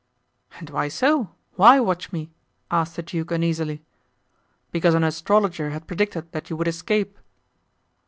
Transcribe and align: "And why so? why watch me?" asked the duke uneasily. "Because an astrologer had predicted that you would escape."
"And 0.57 0.71
why 0.71 0.87
so? 0.87 1.29
why 1.57 1.79
watch 1.79 2.11
me?" 2.11 2.31
asked 2.71 2.95
the 2.95 3.03
duke 3.03 3.29
uneasily. 3.29 3.83
"Because 4.71 4.95
an 4.95 5.03
astrologer 5.03 5.69
had 5.69 5.85
predicted 5.85 6.31
that 6.31 6.49
you 6.49 6.57
would 6.57 6.67
escape." 6.67 7.19